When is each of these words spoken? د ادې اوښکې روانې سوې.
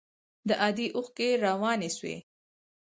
د 0.47 0.49
ادې 0.67 0.87
اوښکې 0.95 1.27
روانې 1.45 1.89
سوې. 1.97 2.17